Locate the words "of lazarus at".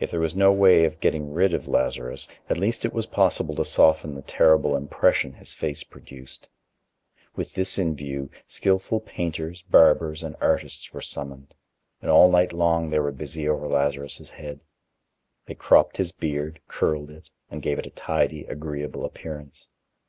1.54-2.56